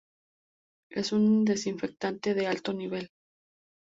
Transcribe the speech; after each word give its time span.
Es 0.89 1.11
un 1.11 1.45
desinfectante 1.45 2.33
de 2.33 2.47
alto 2.47 2.73
nivel. 2.73 3.11